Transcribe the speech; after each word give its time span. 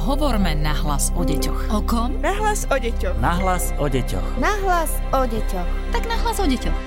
Hovorme 0.00 0.56
nahlas 0.56 1.12
o 1.12 1.20
deťoch. 1.28 1.76
O 1.76 1.84
kom? 1.84 2.16
Nahlas 2.24 2.64
o 2.72 2.76
deťoch. 2.80 3.20
Nahlas 3.20 3.76
o 3.76 3.84
deťoch. 3.84 4.40
Nahlas 4.40 4.96
o 5.12 5.28
deťoch. 5.28 5.68
Tak 5.92 6.08
nahlas 6.08 6.40
o 6.40 6.48
deťoch. 6.48 6.78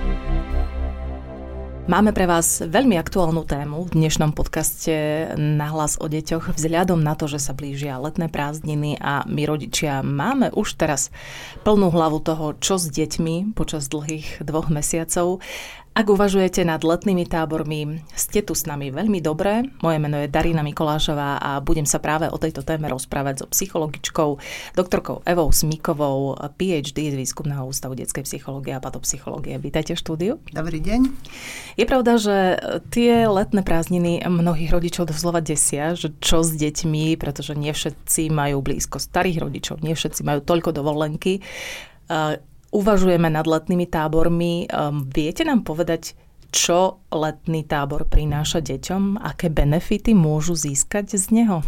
Máme 1.86 2.10
pre 2.10 2.26
vás 2.26 2.63
veľmi 2.65 2.97
aktuálnu 2.97 3.46
tému 3.46 3.86
v 3.86 4.02
dnešnom 4.02 4.34
podcaste 4.34 5.29
Nahlas 5.38 6.02
o 6.02 6.10
deťoch 6.10 6.57
vzhľadom 6.57 7.05
na 7.05 7.13
to, 7.13 7.29
že 7.29 7.37
sa 7.37 7.53
blížia 7.53 8.01
letné 8.01 8.33
prázdniny 8.33 8.97
a 8.97 9.27
my 9.29 9.45
rodičia 9.45 10.01
máme 10.01 10.49
už 10.55 10.73
teraz 10.73 11.13
plnú 11.61 11.93
hlavu 11.93 12.17
toho, 12.17 12.57
čo 12.57 12.81
s 12.81 12.89
deťmi 12.89 13.53
počas 13.53 13.93
dlhých 13.93 14.41
dvoch 14.41 14.73
mesiacov. 14.73 15.43
Ak 15.94 16.09
uvažujete 16.09 16.66
nad 16.66 16.81
letnými 16.81 17.30
tábormi, 17.30 18.02
ste 18.17 18.41
tu 18.41 18.57
s 18.57 18.66
nami 18.66 18.89
veľmi 18.89 19.21
dobré. 19.21 19.62
Moje 19.85 20.02
meno 20.02 20.17
je 20.17 20.26
Darina 20.26 20.66
Mikolášová 20.66 21.38
a 21.38 21.62
budem 21.62 21.85
sa 21.85 22.02
práve 22.02 22.26
o 22.34 22.41
tejto 22.41 22.66
téme 22.66 22.90
rozprávať 22.90 23.45
so 23.45 23.48
psychologičkou, 23.54 24.41
doktorkou 24.73 25.21
Evou 25.21 25.54
Smíkovou, 25.54 26.34
PhD 26.58 27.13
z 27.13 27.16
Výskumného 27.21 27.70
ústavu 27.70 27.94
detskej 27.94 28.26
psychológie 28.26 28.73
a 28.73 28.82
patopsychológie. 28.82 29.62
Vítajte 29.62 29.94
v 29.94 30.02
štúdiu. 30.02 30.34
Dobrý 30.49 30.82
deň. 30.82 31.13
Je 31.77 31.85
pravda, 31.85 32.18
že 32.18 32.57
tie 32.90 33.30
letné 33.30 33.62
prázdniny 33.62 34.26
mnohých 34.26 34.73
rodičov 34.73 35.13
doslova 35.13 35.46
desia, 35.46 35.94
že 35.94 36.10
čo 36.18 36.41
s 36.41 36.57
deťmi, 36.57 37.21
pretože 37.21 37.54
nie 37.54 37.70
všetci 37.70 38.34
majú 38.34 38.66
blízko 38.66 38.98
starých 38.98 39.46
rodičov, 39.46 39.85
nie 39.85 39.94
všetci 39.94 40.26
majú 40.26 40.41
toľko 40.41 40.73
dovolenky 40.73 41.46
uvažujeme 42.73 43.30
nad 43.30 43.45
letnými 43.45 43.86
tábormi. 43.86 44.66
Um, 44.68 45.05
viete 45.05 45.45
nám 45.45 45.62
povedať, 45.62 46.18
čo 46.54 47.02
letný 47.13 47.66
tábor 47.66 48.09
prináša 48.09 48.62
deťom? 48.62 49.22
Aké 49.22 49.54
benefity 49.54 50.18
môžu 50.18 50.58
získať 50.58 51.18
z 51.18 51.26
neho? 51.34 51.62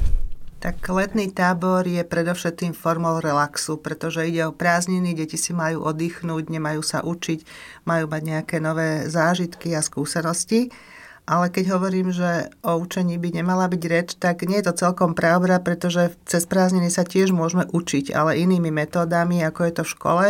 Tak 0.61 0.81
letný 0.89 1.29
tábor 1.29 1.85
je 1.85 2.01
predovšetkým 2.01 2.73
formou 2.73 3.21
relaxu, 3.21 3.77
pretože 3.77 4.25
ide 4.25 4.49
o 4.49 4.53
prázdniny, 4.53 5.13
deti 5.13 5.37
si 5.37 5.53
majú 5.53 5.85
oddychnúť, 5.85 6.49
nemajú 6.49 6.81
sa 6.81 7.05
učiť, 7.05 7.45
majú 7.85 8.09
mať 8.09 8.21
nejaké 8.25 8.57
nové 8.57 9.05
zážitky 9.05 9.77
a 9.77 9.85
skúsenosti. 9.85 10.73
Ale 11.25 11.49
keď 11.49 11.77
hovorím, 11.77 12.13
že 12.13 12.53
o 12.61 12.77
učení 12.77 13.17
by 13.17 13.41
nemala 13.41 13.65
byť 13.65 13.83
reč, 13.89 14.09
tak 14.17 14.45
nie 14.45 14.61
je 14.61 14.69
to 14.69 14.85
celkom 14.85 15.17
pravda, 15.17 15.57
pretože 15.57 16.13
cez 16.25 16.45
prázdniny 16.45 16.93
sa 16.93 17.01
tiež 17.01 17.33
môžeme 17.33 17.65
učiť, 17.65 18.13
ale 18.13 18.37
inými 18.37 18.69
metódami, 18.69 19.41
ako 19.41 19.65
je 19.65 19.73
to 19.73 19.83
v 19.85 19.93
škole 19.97 20.25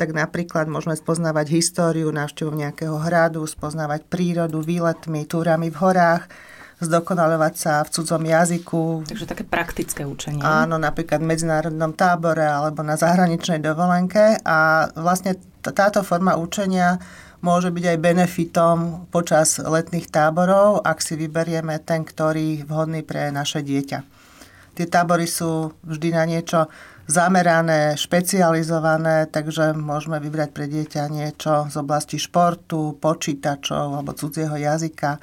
tak 0.00 0.16
napríklad 0.16 0.64
môžeme 0.64 0.96
spoznávať 0.96 1.52
históriu, 1.52 2.08
návštevu 2.08 2.56
nejakého 2.56 2.96
hradu, 2.96 3.44
spoznávať 3.44 4.08
prírodu, 4.08 4.64
výletmi, 4.64 5.28
túrami 5.28 5.68
v 5.68 5.76
horách, 5.76 6.24
zdokonalovať 6.80 7.54
sa 7.60 7.84
v 7.84 7.92
cudzom 7.92 8.24
jazyku. 8.24 9.04
Takže 9.04 9.28
také 9.28 9.44
praktické 9.44 10.08
učenie. 10.08 10.40
Áno, 10.40 10.80
napríklad 10.80 11.20
v 11.20 11.36
medzinárodnom 11.36 11.92
tábore 11.92 12.48
alebo 12.48 12.80
na 12.80 12.96
zahraničnej 12.96 13.60
dovolenke 13.60 14.40
a 14.40 14.88
vlastne 14.96 15.36
táto 15.60 16.00
forma 16.00 16.40
učenia 16.40 16.96
môže 17.44 17.68
byť 17.68 17.84
aj 17.84 17.98
benefitom 18.00 18.76
počas 19.12 19.60
letných 19.60 20.08
táborov, 20.08 20.80
ak 20.80 21.04
si 21.04 21.20
vyberieme 21.20 21.76
ten, 21.84 22.08
ktorý 22.08 22.64
vhodný 22.64 23.04
pre 23.04 23.28
naše 23.28 23.60
dieťa. 23.60 24.00
Tie 24.80 24.86
tábory 24.88 25.28
sú 25.28 25.76
vždy 25.84 26.16
na 26.16 26.24
niečo 26.24 26.72
zamerané, 27.10 27.98
špecializované, 27.98 29.26
takže 29.26 29.74
môžeme 29.74 30.22
vybrať 30.22 30.48
pre 30.54 30.70
dieťa 30.70 31.10
niečo 31.10 31.66
z 31.66 31.74
oblasti 31.74 32.22
športu, 32.22 32.94
počítačov 33.02 33.98
alebo 33.98 34.14
cudzieho 34.14 34.54
jazyka. 34.54 35.18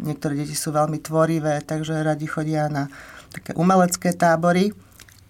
Niektoré 0.00 0.40
deti 0.40 0.56
sú 0.56 0.72
veľmi 0.72 0.96
tvorivé, 1.04 1.60
takže 1.60 2.00
radi 2.00 2.24
chodia 2.24 2.72
na 2.72 2.88
také 3.28 3.52
umelecké 3.52 4.16
tábory. 4.16 4.72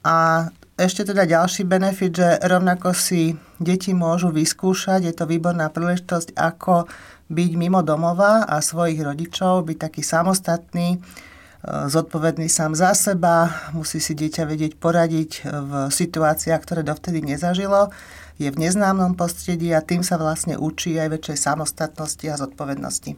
A 0.06 0.48
ešte 0.78 1.02
teda 1.02 1.26
ďalší 1.26 1.66
benefit, 1.66 2.12
že 2.14 2.38
rovnako 2.46 2.94
si 2.94 3.34
deti 3.58 3.90
môžu 3.90 4.30
vyskúšať, 4.30 5.10
je 5.10 5.14
to 5.16 5.26
výborná 5.26 5.66
príležitosť, 5.74 6.38
ako 6.38 6.86
byť 7.26 7.50
mimo 7.58 7.82
domova 7.82 8.46
a 8.46 8.62
svojich 8.62 9.02
rodičov, 9.02 9.66
byť 9.66 9.78
taký 9.90 10.02
samostatný, 10.06 11.02
zodpovedný 11.66 12.46
sám 12.46 12.78
za 12.78 12.94
seba, 12.94 13.50
musí 13.74 13.98
si 13.98 14.14
dieťa 14.14 14.46
vedieť 14.46 14.72
poradiť 14.78 15.30
v 15.42 15.72
situáciách, 15.90 16.62
ktoré 16.62 16.86
dovtedy 16.86 17.18
nezažilo, 17.22 17.90
je 18.36 18.52
v 18.52 18.60
neznámom 18.60 19.16
prostredí 19.16 19.72
a 19.72 19.80
tým 19.80 20.04
sa 20.04 20.20
vlastne 20.20 20.60
učí 20.60 21.00
aj 21.00 21.08
väčšej 21.08 21.36
samostatnosti 21.40 22.26
a 22.28 22.36
zodpovednosti. 22.36 23.16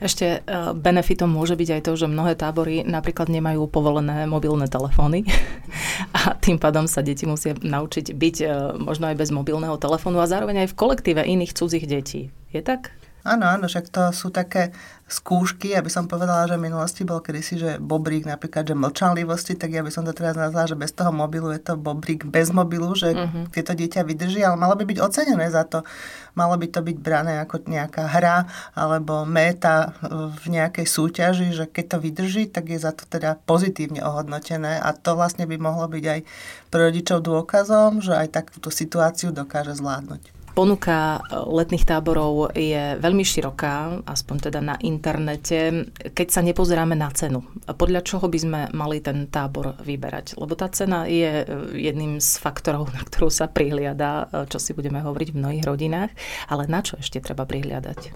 Ešte 0.00 0.40
e, 0.40 0.52
benefitom 0.72 1.28
môže 1.28 1.52
byť 1.52 1.68
aj 1.68 1.80
to, 1.84 1.92
že 2.00 2.08
mnohé 2.08 2.32
tábory 2.32 2.80
napríklad 2.80 3.28
nemajú 3.28 3.68
povolené 3.68 4.24
mobilné 4.24 4.64
telefóny 4.72 5.28
a 6.16 6.32
tým 6.40 6.56
pádom 6.56 6.88
sa 6.88 7.04
deti 7.04 7.28
musia 7.28 7.52
naučiť 7.52 8.16
byť 8.16 8.36
e, 8.40 8.46
možno 8.80 9.12
aj 9.12 9.20
bez 9.20 9.28
mobilného 9.28 9.76
telefónu 9.76 10.24
a 10.24 10.30
zároveň 10.30 10.64
aj 10.64 10.72
v 10.72 10.78
kolektíve 10.80 11.20
iných 11.20 11.52
cudzích 11.52 11.84
detí. 11.84 12.32
Je 12.48 12.64
tak? 12.64 12.88
Áno, 13.24 13.48
áno, 13.48 13.64
však 13.64 13.88
to 13.88 14.12
sú 14.12 14.28
také 14.28 14.76
skúšky, 15.08 15.72
aby 15.72 15.88
som 15.88 16.04
povedala, 16.04 16.44
že 16.44 16.60
v 16.60 16.68
minulosti 16.68 17.08
bol 17.08 17.24
kedysi, 17.24 17.56
že 17.56 17.70
bobrík 17.80 18.28
napríklad, 18.28 18.68
že 18.68 18.76
mlčanlivosti, 18.76 19.56
tak 19.56 19.72
ja 19.72 19.80
by 19.80 19.88
som 19.88 20.04
to 20.04 20.12
teraz 20.12 20.36
nazvala, 20.36 20.68
že 20.68 20.76
bez 20.76 20.92
toho 20.92 21.08
mobilu 21.08 21.48
je 21.52 21.60
to 21.60 21.76
bobrík 21.80 22.28
bez 22.28 22.52
mobilu, 22.52 22.92
že 22.92 23.16
uh-huh. 23.16 23.48
tieto 23.48 23.72
dieťa 23.72 24.04
vydrží, 24.04 24.44
ale 24.44 24.60
malo 24.60 24.76
by 24.76 24.84
byť 24.84 24.98
ocenené 25.00 25.48
za 25.48 25.64
to. 25.64 25.80
Malo 26.36 26.52
by 26.60 26.68
to 26.68 26.84
byť 26.84 26.96
brané 27.00 27.40
ako 27.40 27.64
nejaká 27.64 28.12
hra 28.12 28.44
alebo 28.76 29.24
méta 29.24 29.96
v 30.44 30.60
nejakej 30.60 30.84
súťaži, 30.84 31.48
že 31.56 31.64
keď 31.64 31.96
to 31.96 31.98
vydrží, 32.04 32.44
tak 32.52 32.68
je 32.68 32.76
za 32.76 32.92
to 32.92 33.08
teda 33.08 33.40
pozitívne 33.48 34.04
ohodnotené 34.04 34.76
a 34.84 34.92
to 34.92 35.16
vlastne 35.16 35.48
by 35.48 35.56
mohlo 35.56 35.88
byť 35.88 36.04
aj 36.04 36.20
pre 36.68 36.80
rodičov 36.92 37.24
dôkazom, 37.24 38.04
že 38.04 38.12
aj 38.12 38.36
takúto 38.36 38.68
situáciu 38.68 39.32
dokáže 39.32 39.72
zvládnuť. 39.80 40.43
Ponuka 40.54 41.18
e, 41.18 41.34
letných 41.34 41.82
táborov 41.82 42.54
je 42.54 42.94
veľmi 43.02 43.26
široká, 43.26 44.06
aspoň 44.06 44.36
teda 44.38 44.62
na 44.62 44.78
internete, 44.86 45.90
keď 46.14 46.26
sa 46.30 46.46
nepozeráme 46.46 46.94
na 46.94 47.10
cenu. 47.10 47.42
Podľa 47.66 48.06
čoho 48.06 48.30
by 48.30 48.38
sme 48.38 48.60
mali 48.70 49.02
ten 49.02 49.26
tábor 49.26 49.74
vyberať? 49.82 50.38
Lebo 50.38 50.54
tá 50.54 50.70
cena 50.70 51.10
je 51.10 51.42
e, 51.42 51.46
jedným 51.74 52.22
z 52.22 52.38
faktorov, 52.38 52.94
na 52.94 53.02
ktorú 53.02 53.34
sa 53.34 53.50
prihliada, 53.50 54.30
e, 54.30 54.46
čo 54.46 54.62
si 54.62 54.70
budeme 54.78 55.02
hovoriť 55.02 55.34
v 55.34 55.38
mnohých 55.42 55.66
rodinách, 55.66 56.14
ale 56.46 56.70
na 56.70 56.86
čo 56.86 57.02
ešte 57.02 57.18
treba 57.18 57.42
prihliadať? 57.50 58.14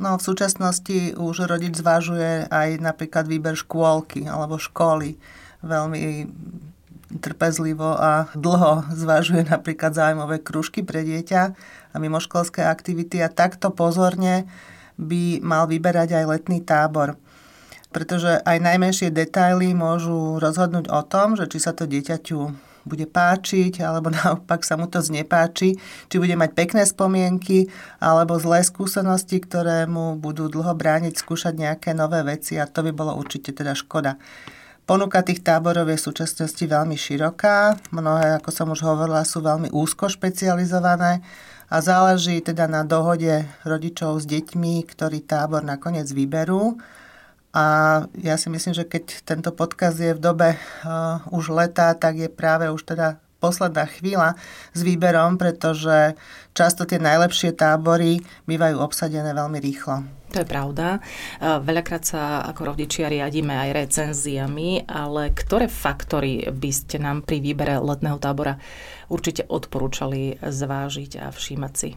No 0.00 0.16
v 0.16 0.24
súčasnosti 0.24 1.12
už 1.12 1.44
rodič 1.44 1.76
zvážuje 1.76 2.48
aj 2.48 2.80
napríklad 2.80 3.28
výber 3.28 3.52
škôlky 3.52 4.24
alebo 4.24 4.56
školy. 4.56 5.20
Veľmi 5.60 6.24
trpezlivo 7.08 7.94
a 7.94 8.26
dlho 8.34 8.86
zvažuje 8.90 9.46
napríklad 9.46 9.94
zájmové 9.94 10.42
kružky 10.42 10.82
pre 10.82 11.06
dieťa 11.06 11.42
a 11.92 11.96
mimoškolské 11.96 12.66
aktivity 12.66 13.22
a 13.22 13.30
takto 13.30 13.70
pozorne 13.70 14.50
by 14.98 15.38
mal 15.44 15.70
vyberať 15.70 16.18
aj 16.18 16.24
letný 16.26 16.58
tábor. 16.64 17.14
Pretože 17.94 18.42
aj 18.42 18.58
najmenšie 18.60 19.08
detaily 19.14 19.72
môžu 19.72 20.42
rozhodnúť 20.42 20.90
o 20.90 21.00
tom, 21.06 21.38
že 21.38 21.48
či 21.48 21.62
sa 21.62 21.72
to 21.72 21.86
dieťaťu 21.86 22.66
bude 22.86 23.06
páčiť, 23.10 23.82
alebo 23.82 24.12
naopak 24.14 24.62
sa 24.62 24.78
mu 24.78 24.86
to 24.86 25.02
znepáči, 25.02 25.76
či 26.06 26.16
bude 26.16 26.38
mať 26.38 26.54
pekné 26.54 26.82
spomienky, 26.86 27.66
alebo 27.98 28.38
zlé 28.38 28.62
skúsenosti, 28.62 29.42
ktoré 29.42 29.90
mu 29.90 30.14
budú 30.14 30.46
dlho 30.46 30.72
brániť 30.72 31.18
skúšať 31.18 31.54
nejaké 31.58 31.90
nové 31.92 32.22
veci 32.22 32.56
a 32.56 32.70
to 32.70 32.86
by 32.86 32.94
bolo 32.94 33.18
určite 33.18 33.50
teda 33.50 33.74
škoda. 33.74 34.16
Ponuka 34.86 35.18
tých 35.26 35.42
táborov 35.42 35.90
je 35.90 35.98
v 35.98 36.06
súčasnosti 36.06 36.62
veľmi 36.62 36.94
široká. 36.94 37.74
Mnohé, 37.90 38.38
ako 38.38 38.50
som 38.54 38.70
už 38.70 38.86
hovorila, 38.86 39.26
sú 39.26 39.42
veľmi 39.42 39.74
úzko 39.74 40.06
špecializované 40.06 41.26
a 41.66 41.76
záleží 41.82 42.38
teda 42.38 42.70
na 42.70 42.86
dohode 42.86 43.50
rodičov 43.66 44.22
s 44.22 44.30
deťmi, 44.30 44.86
ktorý 44.86 45.26
tábor 45.26 45.66
nakoniec 45.66 46.06
vyberú. 46.06 46.78
A 47.50 47.64
ja 48.14 48.38
si 48.38 48.46
myslím, 48.46 48.78
že 48.78 48.86
keď 48.86 49.26
tento 49.26 49.50
podkaz 49.50 49.98
je 49.98 50.14
v 50.14 50.22
dobe 50.22 50.54
uh, 50.54 51.18
už 51.34 51.50
leta, 51.50 51.90
tak 51.98 52.22
je 52.22 52.30
práve 52.30 52.70
už 52.70 52.86
teda 52.86 53.18
posledná 53.42 53.90
chvíľa 53.90 54.38
s 54.70 54.86
výberom, 54.86 55.34
pretože 55.34 56.14
často 56.54 56.86
tie 56.86 57.02
najlepšie 57.02 57.58
tábory 57.58 58.22
bývajú 58.46 58.78
obsadené 58.78 59.34
veľmi 59.34 59.58
rýchlo. 59.58 60.15
To 60.34 60.42
je 60.42 60.48
pravda. 60.48 61.00
Veľakrát 61.40 62.02
sa 62.02 62.42
ako 62.50 62.74
rodičia 62.74 63.06
riadíme 63.06 63.54
aj 63.54 63.70
recenziami, 63.86 64.84
ale 64.84 65.30
ktoré 65.32 65.70
faktory 65.70 66.50
by 66.50 66.70
ste 66.74 66.98
nám 66.98 67.22
pri 67.22 67.40
výbere 67.40 67.78
letného 67.78 68.18
tábora 68.18 68.58
určite 69.06 69.46
odporúčali 69.46 70.36
zvážiť 70.42 71.22
a 71.22 71.30
všímať 71.30 71.72
si? 71.78 71.94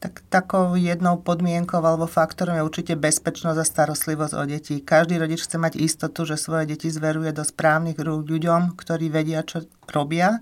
Tak 0.00 0.24
takou 0.32 0.80
jednou 0.80 1.20
podmienkou 1.20 1.76
alebo 1.76 2.08
faktorom 2.08 2.56
je 2.56 2.64
určite 2.64 2.94
bezpečnosť 2.96 3.58
a 3.60 3.68
starostlivosť 3.68 4.32
o 4.32 4.44
deti. 4.48 4.80
Každý 4.80 5.20
rodič 5.20 5.44
chce 5.44 5.60
mať 5.60 5.76
istotu, 5.76 6.24
že 6.24 6.40
svoje 6.40 6.72
deti 6.72 6.88
zveruje 6.88 7.36
do 7.36 7.44
správnych 7.44 8.00
rúk 8.00 8.24
ľuďom, 8.24 8.80
ktorí 8.80 9.12
vedia, 9.12 9.44
čo 9.44 9.68
robia 9.92 10.40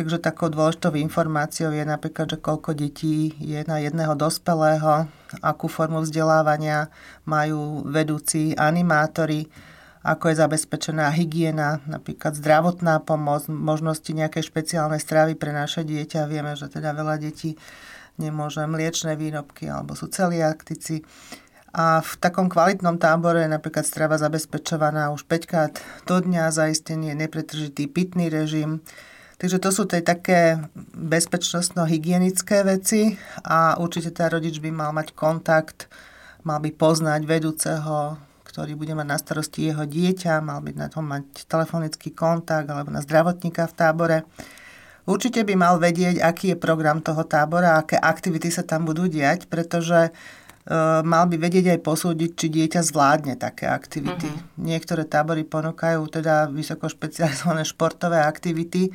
Takže 0.00 0.16
takou 0.16 0.48
dôležitou 0.48 0.96
informáciou 0.96 1.76
je 1.76 1.84
napríklad, 1.84 2.32
že 2.32 2.40
koľko 2.40 2.72
detí 2.72 3.36
je 3.36 3.60
na 3.68 3.84
jedného 3.84 4.16
dospelého, 4.16 5.04
akú 5.44 5.68
formu 5.68 6.00
vzdelávania 6.00 6.88
majú 7.28 7.84
vedúci 7.84 8.56
animátori, 8.56 9.52
ako 10.00 10.32
je 10.32 10.40
zabezpečená 10.40 11.12
hygiena, 11.12 11.84
napríklad 11.84 12.32
zdravotná 12.32 13.04
pomoc, 13.04 13.44
možnosti 13.52 14.08
nejakej 14.08 14.48
špeciálnej 14.48 15.04
stravy 15.04 15.36
pre 15.36 15.52
naše 15.52 15.84
dieťa. 15.84 16.24
Vieme, 16.24 16.56
že 16.56 16.72
teda 16.72 16.96
veľa 16.96 17.20
detí 17.20 17.60
nemôže 18.16 18.64
mliečne 18.64 19.20
výrobky 19.20 19.68
alebo 19.68 19.92
sú 19.92 20.08
celiaktici. 20.08 21.04
A 21.76 22.00
v 22.00 22.12
takom 22.24 22.48
kvalitnom 22.48 22.96
tábore 22.96 23.44
je 23.44 23.52
napríklad 23.52 23.84
strava 23.84 24.16
zabezpečovaná 24.16 25.12
už 25.12 25.28
5 25.28 25.44
krát 25.44 25.76
do 26.08 26.16
dňa, 26.24 26.56
zaistenie 26.56 27.12
nepretržitý 27.12 27.84
pitný 27.84 28.32
režim. 28.32 28.80
Takže 29.40 29.56
to 29.56 29.70
sú 29.72 29.88
tej 29.88 30.04
také 30.04 30.60
bezpečnostno-hygienické 30.92 32.60
veci 32.60 33.16
a 33.40 33.80
určite 33.80 34.12
tá 34.12 34.28
rodič 34.28 34.60
by 34.60 34.68
mal 34.68 34.92
mať 34.92 35.16
kontakt, 35.16 35.88
mal 36.44 36.60
by 36.60 36.68
poznať 36.76 37.24
vedúceho 37.24 38.20
ktorý 38.50 38.74
bude 38.74 38.98
mať 38.98 39.06
na 39.06 39.14
starosti 39.14 39.70
jeho 39.70 39.86
dieťa, 39.86 40.42
mal 40.42 40.58
by 40.58 40.74
na 40.74 40.90
tom 40.90 41.06
mať 41.06 41.46
telefonický 41.46 42.10
kontakt 42.10 42.66
alebo 42.66 42.90
na 42.90 42.98
zdravotníka 42.98 43.70
v 43.70 43.76
tábore. 43.78 44.18
Určite 45.06 45.46
by 45.46 45.54
mal 45.54 45.78
vedieť, 45.78 46.18
aký 46.18 46.54
je 46.54 46.56
program 46.58 46.98
toho 46.98 47.22
tábora, 47.22 47.78
aké 47.78 47.94
aktivity 47.94 48.50
sa 48.50 48.66
tam 48.66 48.84
budú 48.84 49.06
diať, 49.06 49.46
pretože 49.46 50.10
e, 50.10 50.12
mal 51.06 51.30
by 51.30 51.38
vedieť 51.38 51.78
aj 51.78 51.80
posúdiť, 51.80 52.30
či 52.34 52.46
dieťa 52.50 52.82
zvládne 52.82 53.38
také 53.38 53.70
aktivity. 53.70 54.28
Uh-huh. 54.28 54.60
Niektoré 54.60 55.06
tábory 55.06 55.46
ponúkajú 55.46 56.02
teda 56.10 56.50
vysoko 56.50 56.90
špecializované 56.90 57.62
športové 57.62 58.18
aktivity, 58.20 58.90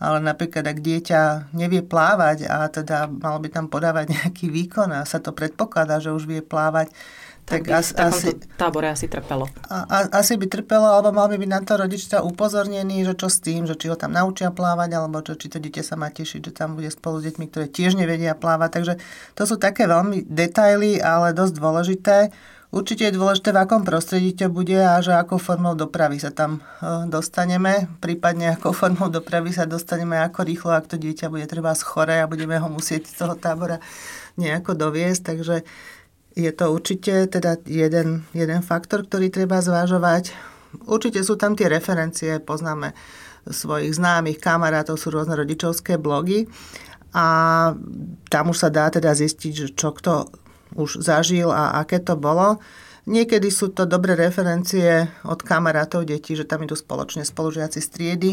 ale 0.00 0.18
napríklad 0.24 0.64
ak 0.64 0.80
dieťa 0.80 1.52
nevie 1.52 1.84
plávať 1.84 2.48
a 2.48 2.66
teda 2.72 3.06
malo 3.06 3.38
by 3.38 3.48
tam 3.52 3.68
podávať 3.68 4.10
nejaký 4.16 4.48
výkon 4.48 4.90
a 4.96 5.04
sa 5.04 5.20
to 5.20 5.36
predpokladá, 5.36 6.00
že 6.00 6.10
už 6.10 6.24
vie 6.24 6.40
plávať, 6.40 6.90
tak, 7.50 7.66
tak 7.66 7.82
asi, 7.82 7.92
asi, 7.98 8.28
tábore 8.54 8.86
asi 8.86 9.10
trpelo. 9.10 9.50
A, 9.66 9.82
a, 9.90 9.98
asi 10.22 10.38
by 10.38 10.46
trpelo, 10.46 10.86
alebo 10.86 11.10
mal 11.10 11.26
by 11.26 11.34
byť 11.34 11.50
na 11.50 11.60
to 11.66 11.72
rodičia 11.82 12.22
upozornený, 12.22 13.02
že 13.02 13.18
čo 13.18 13.26
s 13.26 13.42
tým, 13.42 13.66
že 13.66 13.74
či 13.74 13.90
ho 13.90 13.98
tam 13.98 14.14
naučia 14.14 14.54
plávať, 14.54 14.94
alebo 14.94 15.18
čo, 15.18 15.34
či 15.34 15.50
to 15.50 15.58
dieťa 15.58 15.82
sa 15.82 15.98
má 15.98 16.14
tešiť, 16.14 16.46
že 16.46 16.52
tam 16.54 16.78
bude 16.78 16.86
spolu 16.94 17.18
s 17.18 17.26
deťmi, 17.26 17.50
ktoré 17.50 17.66
tiež 17.66 17.98
nevedia 17.98 18.38
plávať. 18.38 18.70
Takže 18.70 18.94
to 19.34 19.42
sú 19.50 19.58
také 19.58 19.90
veľmi 19.90 20.30
detaily, 20.30 21.02
ale 21.02 21.34
dosť 21.34 21.54
dôležité. 21.58 22.16
Určite 22.70 23.10
je 23.10 23.18
dôležité, 23.18 23.50
v 23.50 23.66
akom 23.66 23.82
prostredí 23.82 24.30
to 24.30 24.46
bude 24.46 24.78
a 24.78 25.02
že 25.02 25.10
akou 25.10 25.42
formou 25.42 25.74
dopravy 25.74 26.22
sa 26.22 26.30
tam 26.30 26.62
e, 26.78 27.10
dostaneme, 27.10 27.90
prípadne 27.98 28.54
akou 28.54 28.70
formou 28.70 29.10
dopravy 29.10 29.50
sa 29.50 29.66
dostaneme, 29.66 30.14
ako 30.22 30.46
rýchlo, 30.46 30.70
ak 30.78 30.86
to 30.86 30.94
dieťa 30.94 31.34
bude 31.34 31.50
treba 31.50 31.74
schore 31.74 32.22
a 32.22 32.30
budeme 32.30 32.62
ho 32.62 32.70
musieť 32.70 33.10
z 33.10 33.14
toho 33.26 33.34
tábora 33.34 33.82
nejako 34.38 34.78
doviesť. 34.78 35.34
Takže 35.34 35.66
je 36.38 36.50
to 36.54 36.70
určite 36.70 37.34
teda 37.34 37.58
jeden, 37.66 38.22
jeden 38.30 38.62
faktor, 38.62 39.02
ktorý 39.02 39.34
treba 39.34 39.58
zvážovať. 39.58 40.30
Určite 40.86 41.26
sú 41.26 41.34
tam 41.34 41.58
tie 41.58 41.66
referencie, 41.66 42.38
poznáme 42.38 42.94
svojich 43.50 43.98
známych, 43.98 44.38
kamarátov, 44.38 44.94
sú 44.94 45.10
rôzne 45.10 45.34
rodičovské 45.34 45.98
blogy 45.98 46.46
a 47.10 47.26
tam 48.30 48.44
už 48.54 48.62
sa 48.62 48.70
dá 48.70 48.86
teda 48.94 49.10
zistiť, 49.10 49.52
že 49.58 49.66
čo 49.74 49.90
kto 49.90 50.30
už 50.76 51.00
zažil 51.02 51.50
a 51.50 51.80
aké 51.80 51.98
to 51.98 52.14
bolo. 52.18 52.58
Niekedy 53.08 53.48
sú 53.48 53.72
to 53.72 53.88
dobré 53.88 54.14
referencie 54.14 55.08
od 55.24 55.40
kamarátov 55.40 56.04
detí, 56.04 56.36
že 56.36 56.44
tam 56.44 56.62
idú 56.62 56.76
spoločne 56.76 57.24
spolužiaci 57.24 57.80
z 57.80 57.88
triedy 57.88 58.32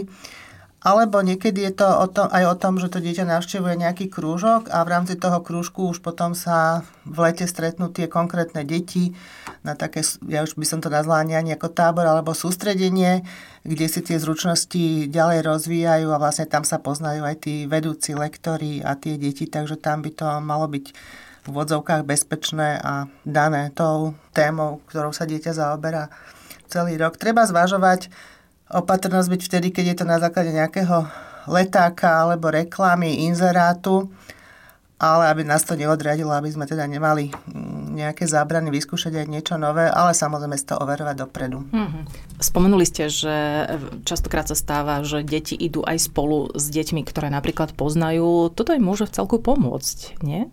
alebo 0.78 1.26
niekedy 1.26 1.66
je 1.68 1.74
to 1.74 1.90
o 1.90 2.06
tom, 2.06 2.30
aj 2.30 2.44
o 2.54 2.56
tom, 2.56 2.78
že 2.78 2.94
to 2.94 3.02
dieťa 3.02 3.26
navštevuje 3.26 3.82
nejaký 3.82 4.14
krúžok 4.14 4.70
a 4.70 4.86
v 4.86 4.92
rámci 4.94 5.18
toho 5.18 5.42
krúžku 5.42 5.90
už 5.90 6.06
potom 6.06 6.38
sa 6.38 6.86
v 7.02 7.28
lete 7.28 7.50
stretnú 7.50 7.90
tie 7.90 8.06
konkrétne 8.06 8.62
deti 8.62 9.18
na 9.66 9.74
také, 9.74 10.06
ja 10.30 10.46
už 10.46 10.54
by 10.54 10.66
som 10.70 10.80
to 10.80 10.94
nazvala 10.94 11.26
ani 11.26 11.52
ako 11.52 11.74
tábor 11.74 12.06
alebo 12.06 12.38
sústredenie, 12.38 13.26
kde 13.66 13.86
si 13.90 14.06
tie 14.06 14.22
zručnosti 14.22 15.10
ďalej 15.10 15.50
rozvíjajú 15.50 16.08
a 16.14 16.22
vlastne 16.22 16.46
tam 16.46 16.62
sa 16.62 16.78
poznajú 16.78 17.26
aj 17.26 17.36
tí 17.42 17.66
vedúci 17.66 18.14
lektory 18.14 18.86
a 18.86 18.94
tie 18.94 19.18
deti, 19.18 19.50
takže 19.50 19.82
tam 19.82 20.06
by 20.06 20.14
to 20.14 20.30
malo 20.46 20.70
byť 20.70 20.94
v 21.48 21.56
vodzovkách 21.56 22.04
bezpečné 22.04 22.78
a 22.84 23.08
dané 23.24 23.72
tou 23.72 24.14
témou, 24.36 24.84
ktorou 24.92 25.16
sa 25.16 25.24
dieťa 25.24 25.56
zaoberá 25.56 26.12
celý 26.68 27.00
rok. 27.00 27.16
Treba 27.16 27.48
zvažovať, 27.48 28.12
opatrnosť 28.68 29.32
byť 29.32 29.42
vtedy, 29.48 29.68
keď 29.72 29.86
je 29.88 29.98
to 30.04 30.06
na 30.06 30.20
základe 30.20 30.52
nejakého 30.52 31.08
letáka 31.48 32.28
alebo 32.28 32.52
reklamy, 32.52 33.24
inzerátu, 33.24 34.12
ale 34.98 35.30
aby 35.30 35.46
nás 35.46 35.64
to 35.64 35.78
neodradilo, 35.78 36.34
aby 36.34 36.50
sme 36.50 36.66
teda 36.66 36.84
nemali 36.90 37.30
mm, 37.30 37.96
nejaké 37.96 38.26
zábrany 38.26 38.74
vyskúšať 38.74 39.24
aj 39.24 39.28
niečo 39.30 39.56
nové, 39.56 39.86
ale 39.88 40.12
samozrejme 40.18 40.58
si 40.58 40.66
to 40.66 40.76
overovať 40.76 41.16
dopredu. 41.22 41.64
Mm-hmm. 41.70 42.04
Spomenuli 42.42 42.86
ste, 42.86 43.08
že 43.08 43.36
častokrát 44.04 44.50
sa 44.50 44.58
stáva, 44.58 45.06
že 45.06 45.22
deti 45.22 45.54
idú 45.54 45.86
aj 45.86 46.12
spolu 46.12 46.50
s 46.58 46.68
deťmi, 46.74 47.06
ktoré 47.06 47.30
napríklad 47.30 47.78
poznajú. 47.78 48.50
Toto 48.52 48.74
im 48.74 48.84
môže 48.84 49.06
v 49.06 49.16
celku 49.16 49.38
pomôcť, 49.38 50.22
nie? 50.26 50.50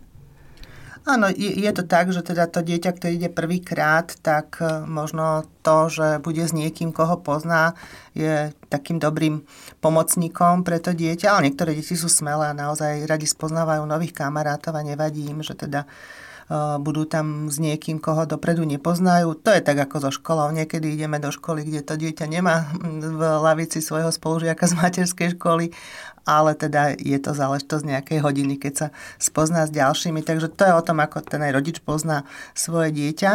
Áno, 1.05 1.29
je, 1.29 1.53
je 1.53 1.69
to 1.69 1.85
tak, 1.85 2.09
že 2.09 2.25
teda 2.25 2.49
to 2.49 2.65
dieťa, 2.65 2.89
ktoré 2.97 3.13
ide 3.13 3.29
prvýkrát, 3.29 4.09
tak 4.25 4.57
e, 4.57 4.89
možno 4.89 5.45
to, 5.61 5.85
že 5.85 6.07
bude 6.17 6.41
s 6.41 6.49
niekým, 6.49 6.89
koho 6.89 7.21
pozná, 7.21 7.77
je 8.17 8.49
takým 8.73 8.97
dobrým 8.97 9.45
pomocníkom 9.85 10.65
pre 10.65 10.81
to 10.81 10.97
dieťa. 10.97 11.29
Ale 11.29 11.45
niektoré 11.45 11.77
deti 11.77 11.93
sú 11.93 12.09
smelé 12.09 12.49
a 12.49 12.57
naozaj 12.57 13.05
radi 13.05 13.29
spoznávajú 13.29 13.85
nových 13.85 14.17
kamarátov 14.17 14.73
a 14.73 14.81
nevadí 14.81 15.29
im, 15.29 15.45
že 15.45 15.53
teda 15.53 15.85
budú 16.77 17.09
tam 17.09 17.49
s 17.49 17.57
niekým, 17.57 17.97
koho 17.97 18.29
dopredu 18.29 18.61
nepoznajú. 18.69 19.33
To 19.41 19.49
je 19.49 19.65
tak 19.65 19.81
ako 19.81 19.97
so 19.97 20.11
školou. 20.13 20.53
Niekedy 20.53 20.93
ideme 20.93 21.17
do 21.17 21.33
školy, 21.33 21.65
kde 21.65 21.81
to 21.81 21.97
dieťa 21.97 22.25
nemá 22.29 22.69
v 22.85 23.17
lavici 23.17 23.81
svojho 23.81 24.13
spolužiaka 24.13 24.69
z 24.69 24.77
materskej 24.77 25.29
školy, 25.33 25.73
ale 26.21 26.53
teda 26.53 26.93
je 27.01 27.17
to 27.17 27.33
záležitosť 27.33 27.85
nejakej 27.85 28.19
hodiny, 28.21 28.61
keď 28.61 28.73
sa 28.77 28.87
spozná 29.17 29.65
s 29.65 29.73
ďalšími. 29.73 30.21
Takže 30.21 30.53
to 30.53 30.69
je 30.69 30.73
o 30.77 30.85
tom, 30.85 31.01
ako 31.01 31.25
ten 31.25 31.41
aj 31.41 31.53
rodič 31.57 31.77
pozná 31.81 32.29
svoje 32.53 32.93
dieťa. 32.93 33.31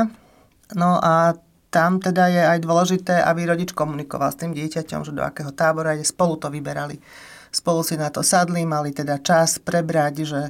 No 0.78 1.02
a 1.02 1.34
tam 1.70 2.02
teda 2.02 2.30
je 2.30 2.42
aj 2.46 2.58
dôležité, 2.62 3.14
aby 3.26 3.46
rodič 3.46 3.74
komunikoval 3.74 4.30
s 4.34 4.38
tým 4.42 4.54
dieťaťom, 4.54 5.06
že 5.06 5.14
do 5.14 5.22
akého 5.22 5.50
tábora 5.50 5.98
ide. 5.98 6.06
Spolu 6.06 6.38
to 6.38 6.50
vyberali. 6.50 6.98
Spolu 7.50 7.82
si 7.82 7.98
na 7.98 8.10
to 8.10 8.22
sadli, 8.22 8.62
mali 8.62 8.94
teda 8.94 9.18
čas 9.18 9.58
prebrať, 9.58 10.14
že 10.22 10.40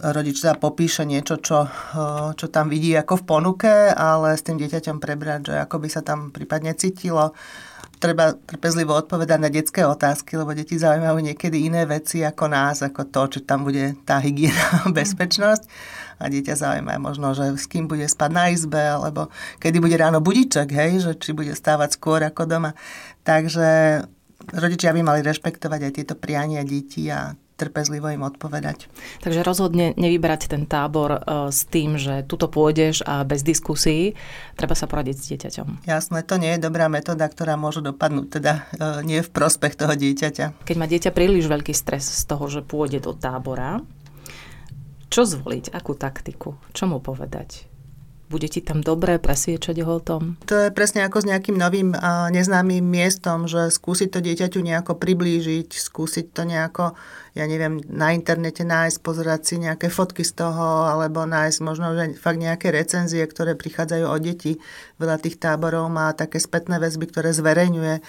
rodič 0.00 0.40
teda 0.40 0.56
popíše 0.56 1.04
niečo, 1.04 1.36
čo, 1.36 1.68
eh, 1.68 2.30
čo 2.32 2.46
tam 2.48 2.72
vidí 2.72 2.96
ako 2.96 3.20
v 3.20 3.24
ponuke, 3.28 3.72
ale 3.92 4.34
s 4.34 4.42
tým 4.46 4.56
dieťaťom 4.56 4.96
prebrať, 4.98 5.52
že 5.52 5.54
ako 5.60 5.76
by 5.84 5.88
sa 5.92 6.00
tam 6.00 6.32
prípadne 6.32 6.72
cítilo. 6.72 7.36
Treba 8.02 8.34
trpezlivo 8.34 8.98
odpovedať 8.98 9.38
na 9.38 9.46
detské 9.46 9.86
otázky, 9.86 10.34
lebo 10.34 10.50
deti 10.58 10.74
zaujímajú 10.74 11.22
niekedy 11.22 11.70
iné 11.70 11.86
veci 11.86 12.26
ako 12.26 12.50
nás, 12.50 12.82
ako 12.82 13.06
to, 13.06 13.38
či 13.38 13.38
tam 13.46 13.62
bude 13.62 13.94
tá 14.02 14.18
hygiena 14.18 14.82
a 14.82 14.90
bezpečnosť. 14.98 15.62
A 16.18 16.26
dieťa 16.26 16.54
zaujíma 16.58 16.98
možno, 16.98 17.30
že 17.30 17.54
s 17.54 17.70
kým 17.70 17.86
bude 17.86 18.02
spať 18.10 18.30
na 18.34 18.50
izbe, 18.50 18.82
alebo 18.82 19.30
kedy 19.62 19.78
bude 19.78 19.94
ráno 19.94 20.18
budiček, 20.18 20.66
hej, 20.74 20.98
že 20.98 21.12
či 21.14 21.30
bude 21.30 21.54
stávať 21.54 21.94
skôr 21.94 22.26
ako 22.26 22.42
doma. 22.50 22.74
Takže 23.22 24.02
rodičia 24.50 24.90
by 24.90 25.06
mali 25.06 25.20
rešpektovať 25.22 25.80
aj 25.86 25.92
tieto 25.94 26.14
priania 26.18 26.66
detí 26.66 27.06
a 27.06 27.38
trpezlivo 27.62 28.10
im 28.10 28.26
odpovedať. 28.26 28.90
Takže 29.22 29.46
rozhodne 29.46 29.94
nevybrať 29.94 30.50
ten 30.50 30.66
tábor 30.66 31.16
e, 31.16 31.20
s 31.54 31.62
tým, 31.70 31.94
že 31.94 32.26
tuto 32.26 32.50
pôjdeš 32.50 33.06
a 33.06 33.22
bez 33.22 33.46
diskusí, 33.46 34.18
treba 34.58 34.74
sa 34.74 34.90
poradiť 34.90 35.16
s 35.16 35.24
dieťaťom. 35.30 35.86
Jasné, 35.86 36.26
to 36.26 36.42
nie 36.42 36.58
je 36.58 36.64
dobrá 36.66 36.90
metóda, 36.90 37.30
ktorá 37.30 37.54
môže 37.54 37.78
dopadnúť 37.80 38.26
teda 38.42 38.52
e, 38.58 39.06
nie 39.06 39.22
v 39.22 39.30
prospech 39.30 39.78
toho 39.78 39.94
dieťaťa. 39.94 40.66
Keď 40.66 40.76
má 40.76 40.90
dieťa 40.90 41.14
príliš 41.14 41.46
veľký 41.46 41.70
stres 41.70 42.04
z 42.10 42.22
toho, 42.26 42.50
že 42.50 42.66
pôjde 42.66 42.98
do 42.98 43.14
tábora, 43.14 43.78
čo 45.12 45.28
zvoliť, 45.28 45.76
akú 45.76 45.92
taktiku, 45.92 46.56
čo 46.72 46.88
mu 46.88 46.96
povedať? 46.96 47.71
Bude 48.32 48.48
ti 48.48 48.64
tam 48.64 48.80
dobre 48.80 49.20
presviečať 49.20 49.84
ho 49.84 49.92
o 49.92 50.00
tom? 50.00 50.40
To 50.48 50.56
je 50.56 50.72
presne 50.72 51.04
ako 51.04 51.20
s 51.20 51.28
nejakým 51.28 51.52
novým 51.52 51.92
neznámym 52.32 52.80
miestom, 52.80 53.44
že 53.44 53.68
skúsiť 53.68 54.08
to 54.08 54.24
dieťaťu 54.24 54.56
nejako 54.64 54.96
priblížiť, 54.96 55.68
skúsiť 55.68 56.32
to 56.32 56.48
nejako, 56.48 56.96
ja 57.36 57.44
neviem, 57.44 57.84
na 57.92 58.16
internete 58.16 58.64
nájsť, 58.64 59.04
pozerať 59.04 59.40
si 59.44 59.54
nejaké 59.60 59.92
fotky 59.92 60.24
z 60.24 60.32
toho, 60.40 60.88
alebo 60.88 61.28
nájsť 61.28 61.58
možno 61.60 61.92
že 61.92 62.16
fakt 62.16 62.40
nejaké 62.40 62.72
recenzie, 62.72 63.20
ktoré 63.28 63.52
prichádzajú 63.52 64.08
od 64.08 64.20
detí. 64.24 64.56
Veľa 64.96 65.20
tých 65.20 65.36
táborov 65.36 65.92
má 65.92 66.16
také 66.16 66.40
spätné 66.40 66.80
väzby, 66.80 67.12
ktoré 67.12 67.36
zverejňuje 67.36 68.00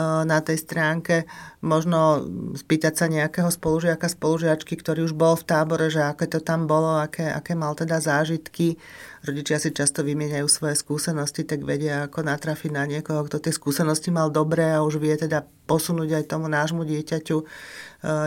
na 0.00 0.38
tej 0.40 0.56
stránke. 0.56 1.28
Možno 1.60 2.24
spýtať 2.56 2.92
sa 2.96 3.06
nejakého 3.12 3.52
spolužiaka, 3.52 4.08
spolužiačky, 4.08 4.80
ktorý 4.80 5.04
už 5.04 5.12
bol 5.12 5.36
v 5.36 5.44
tábore, 5.44 5.92
že 5.92 6.00
aké 6.00 6.24
to 6.24 6.40
tam 6.40 6.64
bolo, 6.64 6.96
aké, 6.96 7.28
aké 7.28 7.52
mal 7.52 7.76
teda 7.76 8.00
zážitky 8.00 8.80
rodičia 9.22 9.62
si 9.62 9.70
často 9.70 10.02
vymieňajú 10.02 10.46
svoje 10.50 10.74
skúsenosti, 10.74 11.46
tak 11.46 11.62
vedia, 11.62 12.10
ako 12.10 12.26
natrafiť 12.26 12.70
na 12.74 12.84
niekoho, 12.90 13.22
kto 13.26 13.38
tie 13.38 13.54
skúsenosti 13.54 14.10
mal 14.10 14.34
dobré 14.34 14.74
a 14.74 14.82
už 14.82 14.98
vie 14.98 15.14
teda 15.14 15.46
posunúť 15.70 16.22
aj 16.22 16.24
tomu 16.26 16.50
nášmu 16.50 16.82
dieťaťu 16.82 17.36
e, 17.38 17.44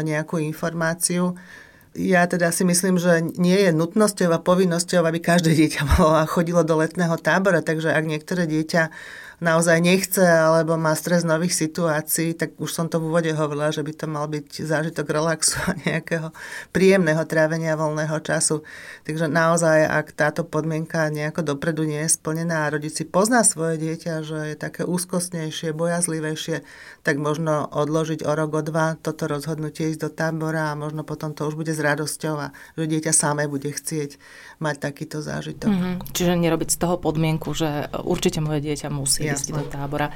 nejakú 0.08 0.40
informáciu. 0.40 1.36
Ja 1.96 2.28
teda 2.28 2.52
si 2.52 2.68
myslím, 2.68 3.00
že 3.00 3.24
nie 3.40 3.56
je 3.56 3.72
nutnosťou 3.72 4.32
a 4.36 4.44
povinnosťou, 4.44 5.04
aby 5.04 5.20
každé 5.20 5.52
dieťa 5.52 5.82
malo 6.00 6.16
a 6.16 6.24
chodilo 6.28 6.64
do 6.64 6.80
letného 6.80 7.20
tábora, 7.20 7.60
takže 7.60 7.92
ak 7.92 8.04
niektoré 8.08 8.48
dieťa 8.48 8.92
naozaj 9.44 9.84
nechce 9.84 10.24
alebo 10.24 10.80
má 10.80 10.96
stres 10.96 11.28
nových 11.28 11.56
situácií, 11.56 12.36
tak 12.36 12.56
už 12.56 12.72
som 12.72 12.86
to 12.88 13.02
v 13.02 13.12
úvode 13.12 13.32
hovorila, 13.36 13.74
že 13.74 13.84
by 13.84 13.94
to 13.96 14.06
mal 14.08 14.26
byť 14.32 14.64
zážitok 14.64 15.06
relaxu 15.12 15.60
a 15.68 15.76
nejakého 15.76 16.32
príjemného 16.72 17.24
trávenia 17.28 17.76
voľného 17.76 18.16
času. 18.24 18.64
Takže 19.04 19.28
naozaj, 19.28 19.86
ak 19.86 20.08
táto 20.16 20.42
podmienka 20.48 21.12
nejako 21.12 21.56
dopredu 21.56 21.84
nie 21.84 22.00
je 22.08 22.16
splnená 22.16 22.68
a 22.68 22.72
rodič 22.72 23.04
pozná 23.12 23.44
svoje 23.44 23.82
dieťa, 23.82 24.14
že 24.24 24.40
je 24.54 24.56
také 24.56 24.88
úzkostnejšie, 24.88 25.76
bojazlivejšie, 25.76 26.64
tak 27.04 27.16
možno 27.20 27.68
odložiť 27.70 28.24
o 28.24 28.32
rok, 28.34 28.52
o 28.56 28.62
dva 28.64 28.96
toto 28.96 29.28
rozhodnutie 29.28 29.92
ísť 29.92 30.02
do 30.02 30.10
tábora 30.10 30.72
a 30.72 30.80
možno 30.80 31.04
potom 31.04 31.36
to 31.36 31.46
už 31.46 31.60
bude 31.60 31.74
s 31.74 31.82
radosťou 31.82 32.36
a 32.40 32.48
že 32.80 32.88
dieťa 32.88 33.12
samé 33.12 33.46
bude 33.52 33.68
chcieť 33.70 34.18
mať 34.64 34.76
takýto 34.80 35.20
zážitok. 35.20 35.70
Mm-hmm. 35.70 35.96
Čiže 36.16 36.34
nerobiť 36.40 36.70
z 36.72 36.78
toho 36.80 36.96
podmienku, 36.98 37.52
že 37.52 37.92
určite 38.02 38.40
moje 38.40 38.64
dieťa 38.64 38.88
musí 38.90 39.25
Jasne. 39.26 39.42
ísť 39.42 39.48
do 39.58 39.64
tábora. 39.66 40.08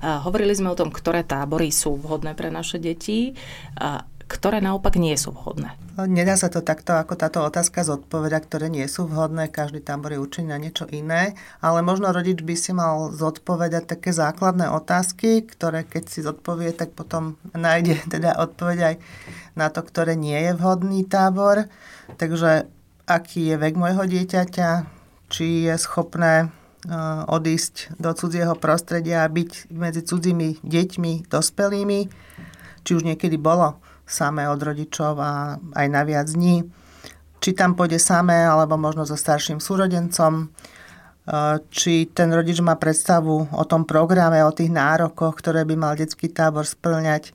A 0.00 0.22
hovorili 0.22 0.54
sme 0.54 0.70
o 0.72 0.78
tom, 0.78 0.94
ktoré 0.94 1.26
tábory 1.26 1.74
sú 1.74 1.98
vhodné 1.98 2.38
pre 2.38 2.48
naše 2.48 2.78
deti. 2.78 3.34
A 3.76 4.06
ktoré 4.32 4.64
naopak 4.64 4.96
nie 4.96 5.12
sú 5.20 5.36
vhodné? 5.36 5.76
Nedá 6.08 6.40
sa 6.40 6.48
to 6.48 6.64
takto 6.64 6.96
ako 6.96 7.20
táto 7.20 7.44
otázka 7.44 7.84
zodpoveda, 7.84 8.40
ktoré 8.40 8.72
nie 8.72 8.88
sú 8.88 9.04
vhodné. 9.04 9.52
Každý 9.52 9.84
tábor 9.84 10.16
je 10.16 10.24
určený 10.24 10.48
na 10.48 10.56
niečo 10.56 10.88
iné, 10.88 11.36
ale 11.60 11.84
možno 11.84 12.08
rodič 12.08 12.40
by 12.40 12.56
si 12.56 12.72
mal 12.72 13.12
zodpovedať 13.12 13.92
také 13.92 14.16
základné 14.16 14.72
otázky, 14.72 15.44
ktoré 15.44 15.84
keď 15.84 16.04
si 16.08 16.24
zodpovie, 16.24 16.72
tak 16.72 16.96
potom 16.96 17.36
nájde 17.52 18.00
teda 18.14 18.40
odpoveď 18.40 18.78
aj 18.80 18.94
na 19.52 19.68
to, 19.68 19.84
ktoré 19.84 20.16
nie 20.16 20.40
je 20.40 20.56
vhodný 20.56 21.04
tábor. 21.04 21.68
Takže 22.16 22.72
aký 23.04 23.52
je 23.52 23.56
vek 23.60 23.76
môjho 23.76 24.08
dieťaťa, 24.08 24.70
či 25.28 25.68
je 25.68 25.74
schopné 25.76 26.48
odísť 27.30 27.94
do 28.02 28.10
cudzieho 28.10 28.58
prostredia 28.58 29.22
a 29.22 29.30
byť 29.30 29.70
medzi 29.70 30.02
cudzími 30.02 30.66
deťmi, 30.66 31.30
dospelými, 31.30 32.00
či 32.82 32.90
už 32.98 33.06
niekedy 33.06 33.38
bolo 33.38 33.78
samé 34.02 34.50
od 34.50 34.58
rodičov 34.58 35.14
a 35.22 35.62
aj 35.78 35.86
na 35.86 36.02
viac 36.02 36.26
dní. 36.26 36.66
Či 37.42 37.54
tam 37.54 37.74
pôjde 37.78 38.02
samé, 38.02 38.46
alebo 38.46 38.78
možno 38.78 39.06
so 39.06 39.14
starším 39.18 39.62
súrodencom. 39.62 40.50
Či 41.70 42.10
ten 42.10 42.34
rodič 42.34 42.58
má 42.58 42.74
predstavu 42.74 43.46
o 43.50 43.64
tom 43.66 43.86
programe, 43.86 44.42
o 44.42 44.50
tých 44.50 44.74
nárokoch, 44.74 45.38
ktoré 45.38 45.62
by 45.62 45.74
mal 45.78 45.94
detský 45.94 46.30
tábor 46.30 46.66
splňať 46.66 47.30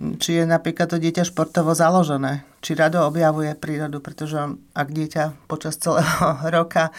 či 0.00 0.40
je 0.40 0.44
napríklad 0.48 0.88
to 0.88 0.96
dieťa 0.96 1.28
športovo 1.28 1.76
založené, 1.76 2.48
či 2.64 2.72
rado 2.72 3.04
objavuje 3.04 3.52
prírodu, 3.52 4.00
pretože 4.00 4.40
ak 4.72 4.88
dieťa 4.88 5.44
počas 5.44 5.76
celého 5.76 6.40
roka 6.56 6.88
e, 6.88 6.92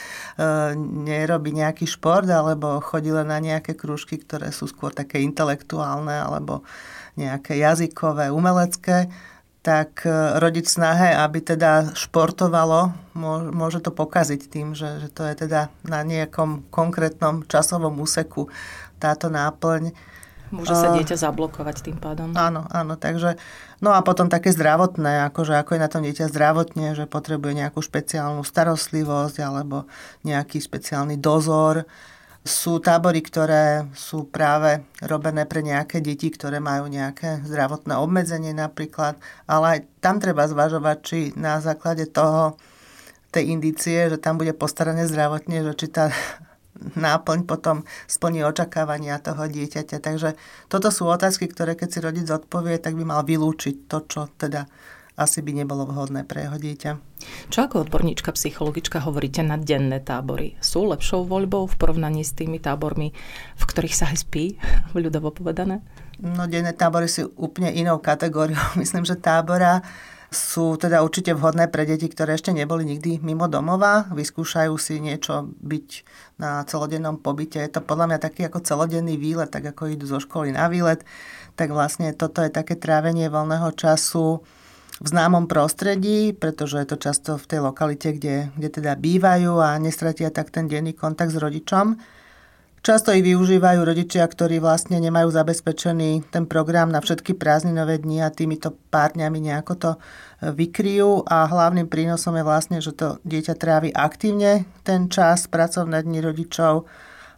nerobí 0.77 1.49
nejaký 1.49 1.89
šport 1.89 2.29
alebo 2.29 2.77
chodí 2.77 3.09
len 3.09 3.33
na 3.33 3.41
nejaké 3.41 3.73
krúžky, 3.73 4.21
ktoré 4.21 4.53
sú 4.53 4.69
skôr 4.69 4.93
také 4.93 5.25
intelektuálne 5.25 6.21
alebo 6.21 6.61
nejaké 7.17 7.57
jazykové, 7.57 8.29
umelecké, 8.29 9.09
tak 9.61 10.05
e, 10.05 10.37
rodič 10.37 10.69
snahe, 10.69 11.17
aby 11.17 11.41
teda 11.41 11.97
športovalo, 11.97 12.93
môže 13.53 13.81
to 13.81 13.89
pokaziť 13.89 14.41
tým, 14.45 14.77
že, 14.77 15.01
že 15.01 15.09
to 15.09 15.25
je 15.25 15.45
teda 15.45 15.73
na 15.85 16.05
nejakom 16.05 16.69
konkrétnom 16.69 17.45
časovom 17.49 17.97
úseku 17.97 18.49
táto 19.01 19.33
náplň 19.33 20.10
Môže 20.51 20.75
sa 20.75 20.91
dieťa 20.91 21.15
zablokovať 21.15 21.75
tým 21.87 21.97
pádom. 21.97 22.35
Áno, 22.35 22.67
áno, 22.67 22.99
takže 22.99 23.39
no 23.79 23.95
a 23.95 24.03
potom 24.03 24.27
také 24.27 24.51
zdravotné, 24.51 25.31
akože 25.31 25.55
ako 25.55 25.75
je 25.75 25.83
na 25.83 25.89
tom 25.89 26.03
dieťa 26.03 26.27
zdravotne, 26.27 26.93
že 26.93 27.07
potrebuje 27.07 27.55
nejakú 27.63 27.79
špeciálnu 27.79 28.43
starostlivosť 28.43 29.39
alebo 29.39 29.87
nejaký 30.27 30.59
špeciálny 30.59 31.15
dozor. 31.17 31.87
Sú 32.41 32.81
tábory, 32.81 33.21
ktoré 33.21 33.85
sú 33.93 34.27
práve 34.27 34.81
robené 34.99 35.45
pre 35.45 35.61
nejaké 35.61 36.01
deti, 36.01 36.27
ktoré 36.33 36.57
majú 36.57 36.89
nejaké 36.89 37.45
zdravotné 37.45 37.95
obmedzenie 37.95 38.51
napríklad, 38.51 39.15
ale 39.45 39.65
aj 39.65 39.79
tam 40.01 40.17
treba 40.17 40.49
zvažovať, 40.49 40.97
či 41.05 41.17
na 41.37 41.61
základe 41.61 42.09
toho, 42.09 42.57
tej 43.31 43.55
indície, 43.55 44.11
že 44.11 44.19
tam 44.19 44.35
bude 44.35 44.51
postarané 44.51 45.07
zdravotne, 45.07 45.63
že 45.63 45.73
či 45.73 45.87
tá 45.87 46.11
náplň 46.97 47.45
potom 47.45 47.87
splní 48.09 48.43
očakávania 48.45 49.21
toho 49.21 49.45
dieťaťa. 49.47 49.97
Takže 50.01 50.35
toto 50.67 50.89
sú 50.89 51.07
otázky, 51.07 51.47
ktoré 51.47 51.77
keď 51.77 51.89
si 51.89 51.99
rodič 52.01 52.27
odpovie, 52.27 52.81
tak 52.81 52.97
by 52.97 53.03
mal 53.05 53.21
vylúčiť 53.21 53.87
to, 53.87 53.97
čo 54.09 54.21
teda 54.35 54.65
asi 55.19 55.43
by 55.43 55.51
nebolo 55.53 55.85
vhodné 55.85 56.25
pre 56.25 56.47
jeho 56.47 56.57
dieťa. 56.57 56.91
Čo 57.53 57.69
ako 57.69 57.85
odborníčka 57.85 58.33
psychologička 58.33 59.03
hovoríte 59.03 59.45
na 59.45 59.59
denné 59.59 60.01
tábory? 60.01 60.57
Sú 60.63 60.87
lepšou 60.87 61.27
voľbou 61.27 61.69
v 61.69 61.77
porovnaní 61.77 62.25
s 62.25 62.33
tými 62.33 62.57
tábormi, 62.57 63.13
v 63.59 63.63
ktorých 63.63 63.95
sa 63.95 64.09
aj 64.09 64.17
spí, 64.25 64.57
ľudovo 64.97 65.29
povedané? 65.29 65.85
No 66.21 66.49
denné 66.49 66.73
tábory 66.73 67.05
sú 67.11 67.29
úplne 67.37 67.69
inou 67.75 68.01
kategóriou. 68.01 68.61
Myslím, 68.81 69.05
že 69.05 69.19
tábora 69.19 69.85
sú 70.31 70.79
teda 70.79 71.03
určite 71.03 71.35
vhodné 71.35 71.67
pre 71.67 71.83
deti, 71.83 72.07
ktoré 72.07 72.39
ešte 72.39 72.55
neboli 72.55 72.87
nikdy 72.87 73.19
mimo 73.19 73.51
domova, 73.51 74.07
vyskúšajú 74.15 74.71
si 74.79 75.03
niečo 75.03 75.51
byť 75.59 75.87
na 76.39 76.63
celodennom 76.63 77.19
pobyte. 77.19 77.59
Je 77.59 77.67
to 77.67 77.83
podľa 77.83 78.15
mňa 78.15 78.19
taký 78.23 78.47
ako 78.47 78.63
celodenný 78.63 79.19
výlet, 79.19 79.51
tak 79.51 79.67
ako 79.67 79.91
idú 79.91 80.07
zo 80.07 80.23
školy 80.23 80.55
na 80.55 80.71
výlet, 80.71 81.03
tak 81.59 81.75
vlastne 81.75 82.15
toto 82.15 82.39
je 82.39 82.47
také 82.47 82.79
trávenie 82.79 83.27
voľného 83.27 83.75
času 83.75 84.39
v 85.03 85.07
známom 85.11 85.51
prostredí, 85.51 86.31
pretože 86.31 86.79
je 86.79 86.87
to 86.87 86.97
často 87.01 87.31
v 87.35 87.45
tej 87.51 87.59
lokalite, 87.67 88.15
kde, 88.15 88.55
kde 88.55 88.69
teda 88.71 88.95
bývajú 88.95 89.59
a 89.59 89.75
nestratia 89.83 90.31
tak 90.31 90.47
ten 90.47 90.71
denný 90.71 90.95
kontakt 90.95 91.35
s 91.35 91.41
rodičom. 91.43 91.99
Často 92.81 93.13
ich 93.13 93.21
využívajú 93.21 93.85
rodičia, 93.85 94.25
ktorí 94.25 94.57
vlastne 94.57 94.97
nemajú 94.97 95.29
zabezpečený 95.29 96.33
ten 96.33 96.49
program 96.49 96.89
na 96.89 96.97
všetky 96.97 97.37
prázdninové 97.37 98.01
dni 98.01 98.25
a 98.25 98.33
týmito 98.33 98.73
pár 98.89 99.13
dňami 99.13 99.37
nejako 99.37 99.73
to 99.77 99.91
e, 99.93 99.99
vykryjú 100.49 101.21
a 101.29 101.45
hlavným 101.45 101.85
prínosom 101.85 102.41
je 102.41 102.41
vlastne, 102.41 102.81
že 102.81 102.97
to 102.97 103.21
dieťa 103.21 103.53
trávi 103.53 103.93
aktívne 103.93 104.65
ten 104.81 105.13
čas, 105.13 105.45
pracovné 105.45 106.01
dni 106.01 106.25
rodičov 106.25 106.89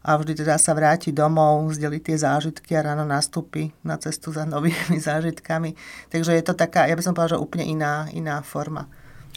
a 0.07 0.15
vždy 0.15 0.47
teda 0.47 0.55
sa 0.55 0.71
vráti 0.71 1.11
domov, 1.11 1.75
zdeli 1.75 1.99
tie 1.99 2.15
zážitky 2.15 2.79
a 2.79 2.95
ráno 2.95 3.03
nastúpi 3.03 3.75
na 3.83 3.99
cestu 3.99 4.31
za 4.31 4.47
novými 4.47 4.95
zážitkami. 5.11 5.75
Takže 6.07 6.39
je 6.39 6.43
to 6.47 6.55
taká, 6.55 6.87
ja 6.87 6.95
by 6.95 7.03
som 7.03 7.11
povedala, 7.11 7.35
že 7.35 7.43
úplne 7.43 7.67
iná, 7.67 8.07
iná 8.15 8.39
forma. 8.39 8.87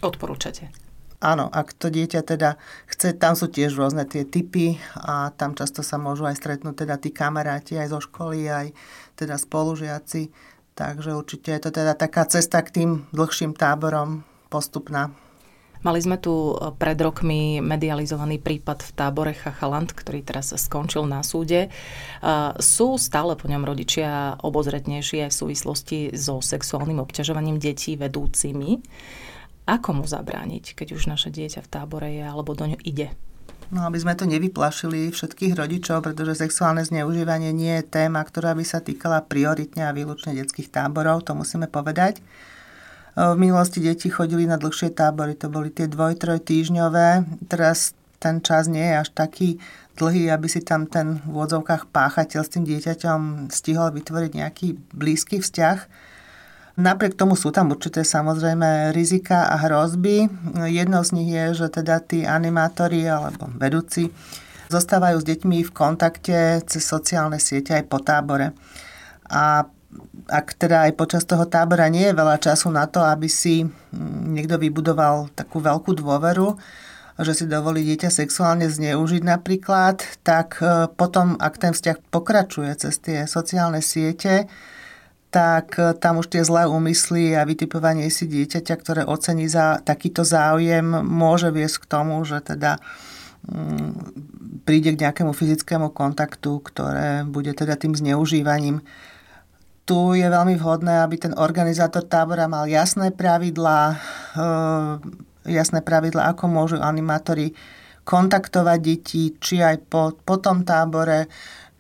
Odporúčate? 0.07 0.86
Áno, 1.17 1.49
ak 1.49 1.73
to 1.73 1.89
dieťa 1.89 2.21
teda 2.21 2.61
chce, 2.93 3.17
tam 3.17 3.33
sú 3.33 3.49
tiež 3.49 3.73
rôzne 3.73 4.05
tie 4.05 4.29
typy 4.29 4.77
a 5.01 5.33
tam 5.33 5.57
často 5.57 5.81
sa 5.81 5.97
môžu 5.97 6.29
aj 6.29 6.37
stretnúť 6.37 6.85
teda 6.85 7.01
tí 7.01 7.09
kamaráti 7.09 7.81
aj 7.81 7.89
zo 7.89 8.01
školy, 8.05 8.45
aj 8.45 8.67
teda 9.17 9.41
spolužiaci. 9.41 10.29
Takže 10.77 11.17
určite 11.17 11.57
je 11.57 11.61
to 11.65 11.71
teda 11.73 11.97
taká 11.97 12.29
cesta 12.29 12.61
k 12.61 12.69
tým 12.69 12.91
dlhším 13.17 13.57
táborom 13.57 14.29
postupná. 14.53 15.09
Mali 15.87 16.03
sme 16.03 16.19
tu 16.19 16.53
e, 16.53 16.75
pred 16.75 16.99
rokmi 16.99 17.63
medializovaný 17.63 18.43
prípad 18.43 18.83
v 18.83 18.91
tábore 18.97 19.33
Chachaland, 19.39 19.95
ktorý 19.95 20.27
teraz 20.27 20.51
skončil 20.51 21.07
na 21.07 21.23
súde. 21.23 21.69
E, 21.69 21.71
sú 22.59 22.99
stále 22.99 23.39
po 23.39 23.47
ňom 23.47 23.63
rodičia 23.63 24.35
obozretnejšie 24.43 25.31
v 25.31 25.39
súvislosti 25.39 25.99
so 26.17 26.43
sexuálnym 26.43 26.99
obťažovaním 26.99 27.63
detí 27.63 27.95
vedúcimi. 27.95 28.83
Ako 29.67 29.99
mu 29.99 30.07
zabrániť, 30.07 30.79
keď 30.79 30.95
už 30.95 31.11
naše 31.11 31.35
dieťa 31.35 31.67
v 31.67 31.71
tábore 31.71 32.09
je 32.15 32.23
alebo 32.23 32.55
do 32.55 32.71
ňo 32.71 32.79
ide? 32.87 33.11
No, 33.75 33.83
aby 33.83 33.99
sme 33.99 34.15
to 34.15 34.31
nevyplašili 34.31 35.11
všetkých 35.11 35.59
rodičov, 35.59 36.07
pretože 36.07 36.39
sexuálne 36.39 36.87
zneužívanie 36.87 37.51
nie 37.51 37.83
je 37.83 37.91
téma, 37.99 38.23
ktorá 38.23 38.55
by 38.55 38.63
sa 38.63 38.79
týkala 38.79 39.27
prioritne 39.27 39.91
a 39.91 39.97
výlučne 39.97 40.39
detských 40.39 40.71
táborov, 40.71 41.27
to 41.27 41.35
musíme 41.35 41.67
povedať. 41.67 42.23
V 43.19 43.35
minulosti 43.35 43.83
deti 43.83 44.07
chodili 44.07 44.47
na 44.47 44.55
dlhšie 44.55 44.95
tábory, 44.95 45.35
to 45.35 45.51
boli 45.51 45.75
tie 45.75 45.91
dvoj, 45.91 46.15
troj 46.15 46.39
týždňové. 46.47 47.27
Teraz 47.51 47.97
ten 48.23 48.39
čas 48.39 48.71
nie 48.71 48.87
je 48.87 49.03
až 49.03 49.09
taký 49.11 49.59
dlhý, 49.99 50.31
aby 50.31 50.47
si 50.47 50.63
tam 50.63 50.87
ten 50.87 51.25
v 51.25 51.35
úvodzovkách 51.35 51.91
páchateľ 51.91 52.41
s 52.45 52.53
tým 52.53 52.69
dieťaťom 52.69 53.51
stihol 53.51 53.91
vytvoriť 53.91 54.31
nejaký 54.37 54.69
blízky 54.95 55.43
vzťah 55.43 55.79
Napriek 56.77 57.17
tomu 57.17 57.41
sú 57.41 57.49
tam 57.57 57.73
určité 57.73 58.05
samozrejme 58.05 58.93
rizika 58.93 59.49
a 59.49 59.57
hrozby. 59.65 60.29
Jednou 60.69 61.01
z 61.01 61.11
nich 61.17 61.33
je, 61.33 61.65
že 61.65 61.67
teda 61.73 62.05
tí 62.05 62.29
animátori 62.29 63.09
alebo 63.09 63.49
vedúci 63.57 64.13
zostávajú 64.69 65.17
s 65.17 65.25
deťmi 65.25 65.65
v 65.65 65.73
kontakte 65.73 66.61
cez 66.69 66.85
sociálne 66.85 67.41
siete 67.41 67.73
aj 67.73 67.85
po 67.89 67.97
tábore. 68.05 68.53
A 69.33 69.65
ak 70.29 70.47
teda 70.61 70.85
aj 70.85 70.93
počas 71.01 71.25
toho 71.25 71.49
tábora 71.49 71.89
nie 71.89 72.13
je 72.13 72.19
veľa 72.19 72.37
času 72.37 72.69
na 72.69 72.85
to, 72.85 73.01
aby 73.01 73.31
si 73.31 73.65
niekto 74.29 74.61
vybudoval 74.61 75.33
takú 75.33 75.65
veľkú 75.65 75.97
dôveru, 75.97 76.61
že 77.17 77.33
si 77.33 77.45
dovolí 77.49 77.81
dieťa 77.89 78.13
sexuálne 78.13 78.69
zneužiť 78.69 79.25
napríklad, 79.25 80.05
tak 80.21 80.61
e, 80.61 80.93
potom, 80.93 81.41
ak 81.41 81.57
ten 81.57 81.73
vzťah 81.73 82.13
pokračuje 82.13 82.69
cez 82.77 83.01
tie 83.01 83.25
sociálne 83.25 83.81
siete, 83.81 84.45
tak 85.31 85.77
e, 85.77 85.95
tam 85.99 86.23
už 86.23 86.33
tie 86.33 86.43
zlé 86.47 86.67
úmysly 86.71 87.35
a 87.35 87.45
vytipovanie 87.47 88.09
si 88.09 88.27
dieťaťa, 88.31 88.75
ktoré 88.79 89.03
ocení 89.05 89.51
za 89.51 89.83
takýto 89.83 90.23
záujem, 90.23 90.87
môže 91.03 91.51
viesť 91.51 91.85
k 91.85 91.91
tomu, 91.91 92.23
že 92.23 92.41
teda 92.43 92.79
mm, 93.51 94.63
príde 94.67 94.95
k 94.95 95.03
nejakému 95.07 95.31
fyzickému 95.35 95.95
kontaktu, 95.95 96.63
ktoré 96.63 97.23
bude 97.27 97.55
teda 97.55 97.79
tým 97.79 97.95
zneužívaním. 97.95 98.83
Tu 99.87 99.99
je 100.19 100.27
veľmi 100.27 100.59
vhodné, 100.59 101.07
aby 101.07 101.15
ten 101.15 101.35
organizátor 101.39 102.03
tábora 102.03 102.51
mal 102.51 102.67
jasné 102.67 103.15
pravidlá, 103.15 103.95
jasné 105.47 105.79
pravidlá, 105.79 106.35
ako 106.35 106.51
môžu 106.51 106.83
animátori 106.83 107.55
kontaktovať 108.03 108.79
deti, 108.83 109.35
či 109.39 109.63
aj 109.63 109.87
po, 109.91 110.15
po 110.15 110.39
tom 110.39 110.63
tábore, 110.63 111.27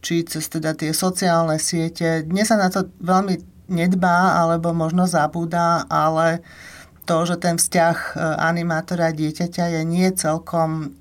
či 0.06 0.22
cez 0.22 0.46
teda 0.46 0.78
tie 0.78 0.94
sociálne 0.94 1.58
siete. 1.58 2.22
Dnes 2.22 2.46
sa 2.46 2.54
na 2.54 2.70
to 2.70 2.86
veľmi 3.02 3.42
nedbá, 3.66 4.38
alebo 4.38 4.70
možno 4.70 5.10
zabúda, 5.10 5.82
ale 5.90 6.46
to, 7.10 7.26
že 7.26 7.42
ten 7.42 7.58
vzťah 7.58 7.96
e, 7.98 8.12
animátora 8.38 9.10
a 9.10 9.16
dieťaťa 9.18 9.75
je 9.75 9.82
nie 9.82 10.06
celkom 10.14 10.94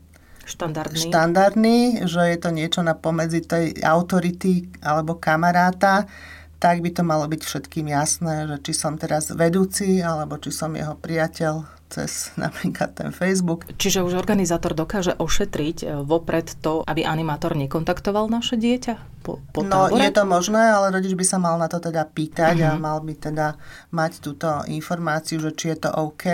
štandardný. 0.49 0.97
štandardný, 0.97 1.79
že 2.09 2.33
je 2.33 2.37
to 2.41 2.49
niečo 2.49 2.81
na 2.81 2.97
pomedzi 2.97 3.45
tej 3.45 3.77
autority 3.85 4.65
alebo 4.81 5.21
kamaráta, 5.21 6.09
tak 6.57 6.81
by 6.81 6.89
to 6.89 7.05
malo 7.05 7.29
byť 7.29 7.41
všetkým 7.45 7.85
jasné, 7.93 8.49
že 8.49 8.57
či 8.65 8.73
som 8.73 8.97
teraz 8.97 9.29
vedúci, 9.29 10.01
alebo 10.01 10.41
či 10.41 10.49
som 10.49 10.73
jeho 10.73 10.97
priateľ 10.97 11.84
cez 11.95 12.35
napríklad 12.35 12.91
ten 12.91 13.09
Facebook. 13.15 13.63
Čiže 13.79 14.03
už 14.03 14.19
organizátor 14.19 14.75
dokáže 14.75 15.15
ošetriť 15.15 15.77
e, 15.81 15.85
vopred 16.03 16.59
to, 16.59 16.83
aby 16.83 17.07
animátor 17.07 17.55
nekontaktoval 17.55 18.27
naše 18.27 18.59
dieťa 18.59 19.23
po, 19.23 19.39
po 19.55 19.63
No 19.63 19.87
tábore? 19.87 20.03
je 20.03 20.11
to 20.11 20.23
možné, 20.27 20.59
ale 20.59 20.91
rodič 20.91 21.15
by 21.15 21.25
sa 21.25 21.39
mal 21.39 21.55
na 21.55 21.71
to 21.71 21.79
teda 21.79 22.03
pýtať 22.03 22.55
uh-huh. 22.59 22.69
a 22.69 22.77
mhm. 22.77 22.81
mal 22.83 22.99
by 22.99 23.13
teda 23.15 23.47
mať 23.95 24.11
túto 24.19 24.49
informáciu, 24.67 25.39
že 25.39 25.55
či 25.55 25.71
je 25.71 25.87
to 25.87 25.89
OK. 25.95 26.27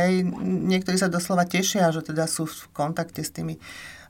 Niektorí 0.44 0.98
sa 0.98 1.08
doslova 1.08 1.46
tešia, 1.46 1.94
že 1.94 2.02
teda 2.02 2.26
sú 2.26 2.50
v 2.50 2.58
kontakte 2.74 3.22
s 3.22 3.32
tými 3.32 3.62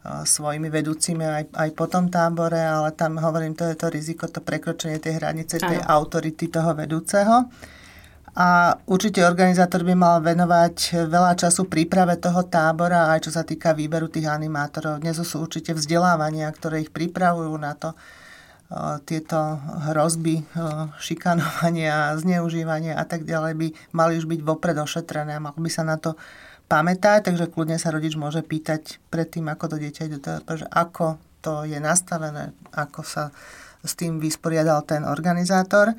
svojimi 0.02 0.74
vedúcimi 0.74 1.22
aj, 1.22 1.44
aj 1.54 1.70
po 1.78 1.86
tom 1.86 2.10
tábore, 2.10 2.58
ale 2.58 2.90
tam 2.98 3.22
hovorím, 3.22 3.54
to 3.54 3.70
je 3.70 3.78
to 3.78 3.86
riziko, 3.94 4.26
to 4.26 4.42
prekročenie 4.42 4.98
tej 4.98 5.22
hranice, 5.22 5.62
tej 5.62 5.78
Aha. 5.78 5.94
autority 5.94 6.50
toho 6.50 6.74
vedúceho. 6.74 7.46
A 8.32 8.80
určite 8.88 9.28
organizátor 9.28 9.84
by 9.84 9.92
mal 9.92 10.24
venovať 10.24 11.04
veľa 11.12 11.36
času 11.36 11.68
príprave 11.68 12.16
toho 12.16 12.48
tábora, 12.48 13.12
aj 13.12 13.28
čo 13.28 13.32
sa 13.36 13.44
týka 13.44 13.76
výberu 13.76 14.08
tých 14.08 14.32
animátorov. 14.32 15.04
Dnes 15.04 15.20
sú 15.20 15.44
určite 15.44 15.76
vzdelávania, 15.76 16.48
ktoré 16.48 16.88
ich 16.88 16.96
pripravujú 16.96 17.52
na 17.60 17.76
to, 17.76 17.92
tieto 19.04 19.60
hrozby, 19.92 20.48
šikanovania, 20.96 22.16
zneužívania 22.16 22.96
a 22.96 23.04
tak 23.04 23.28
ďalej 23.28 23.54
by 23.60 23.68
mali 23.92 24.16
už 24.16 24.32
byť 24.32 24.40
vopred 24.48 24.80
ošetrené 24.80 25.36
a 25.36 25.44
mal 25.44 25.52
by 25.52 25.68
sa 25.68 25.84
na 25.84 26.00
to 26.00 26.16
pamätať, 26.72 27.28
takže 27.28 27.52
kľudne 27.52 27.76
sa 27.76 27.92
rodič 27.92 28.16
môže 28.16 28.40
pýtať 28.40 29.04
predtým, 29.12 29.52
ako 29.52 29.76
to 29.76 29.78
dieťa 29.84 30.08
ide 30.08 30.24
že 30.56 30.68
ako 30.72 31.20
to 31.44 31.68
je 31.68 31.84
nastavené, 31.84 32.56
ako 32.72 33.04
sa 33.04 33.36
s 33.84 33.92
tým 34.00 34.24
vysporiadal 34.24 34.88
ten 34.88 35.04
organizátor. 35.04 35.92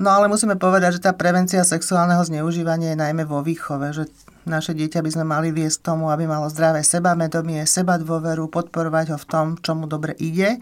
No 0.00 0.16
ale 0.16 0.32
musíme 0.32 0.56
povedať, 0.56 0.96
že 0.96 1.04
tá 1.04 1.12
prevencia 1.12 1.60
sexuálneho 1.60 2.24
zneužívania 2.24 2.96
je 2.96 3.02
najmä 3.04 3.28
vo 3.28 3.44
výchove, 3.44 3.92
že 3.92 4.08
naše 4.48 4.72
dieťa 4.72 5.04
by 5.04 5.10
sme 5.12 5.24
mali 5.28 5.52
viesť 5.52 5.92
tomu, 5.92 6.08
aby 6.08 6.24
malo 6.24 6.48
zdravé 6.48 6.80
sebamedomie, 6.80 7.68
seba 7.68 8.00
dôveru, 8.00 8.48
podporovať 8.48 9.12
ho 9.12 9.18
v 9.20 9.28
tom, 9.28 9.46
čo 9.60 9.76
mu 9.76 9.84
dobre 9.84 10.16
ide. 10.16 10.56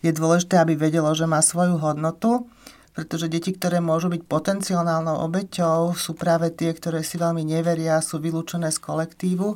Je 0.00 0.08
dôležité, 0.16 0.56
aby 0.56 0.80
vedelo, 0.80 1.12
že 1.12 1.28
má 1.28 1.44
svoju 1.44 1.76
hodnotu 1.76 2.48
pretože 2.90 3.30
deti, 3.30 3.54
ktoré 3.54 3.78
môžu 3.78 4.10
byť 4.10 4.26
potenciálnou 4.26 5.22
obeťou, 5.22 5.94
sú 5.94 6.18
práve 6.18 6.50
tie, 6.50 6.74
ktoré 6.74 7.06
si 7.06 7.16
veľmi 7.16 7.46
neveria, 7.46 8.02
sú 8.02 8.18
vylúčené 8.18 8.68
z 8.74 8.82
kolektívu 8.82 9.54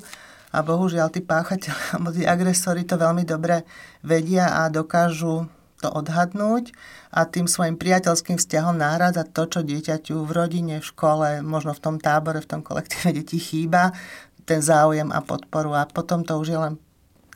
a 0.55 0.59
bohužiaľ 0.63 1.11
tí 1.11 1.21
páchateľi 1.21 1.83
alebo 1.99 2.09
tí 2.15 2.23
agresori 2.23 2.87
to 2.87 2.95
veľmi 2.95 3.27
dobre 3.27 3.67
vedia 4.07 4.65
a 4.65 4.71
dokážu 4.71 5.51
to 5.85 5.93
odhadnúť 5.93 6.73
a 7.13 7.29
tým 7.29 7.45
svojim 7.45 7.77
priateľským 7.77 8.41
vzťahom 8.41 8.81
náhradzať 8.81 9.27
to, 9.37 9.43
čo 9.53 9.61
dieťaťu 9.61 10.17
v 10.25 10.31
rodine, 10.33 10.75
v 10.81 10.89
škole, 10.89 11.45
možno 11.45 11.77
v 11.77 11.83
tom 11.85 11.97
tábore, 12.01 12.41
v 12.41 12.49
tom 12.49 12.61
kolektíve 12.65 13.13
detí 13.13 13.37
chýba, 13.37 13.93
ten 14.49 14.65
záujem 14.65 15.13
a 15.13 15.21
podporu. 15.21 15.77
A 15.77 15.85
potom 15.85 16.25
to 16.25 16.41
už 16.41 16.49
je 16.49 16.59
len 16.59 16.75